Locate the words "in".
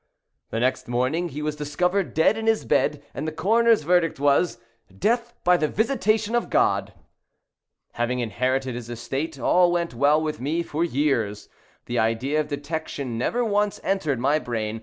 2.35-2.47